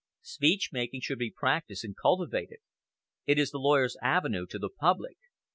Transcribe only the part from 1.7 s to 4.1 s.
and cultivated. "It is the lawyer's